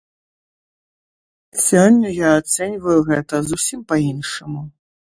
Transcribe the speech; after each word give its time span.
Сёння 1.67 2.09
я 2.15 2.33
ацэньваю 2.41 2.99
гэта 3.13 3.45
зусім 3.53 3.89
па-іншаму. 3.91 4.69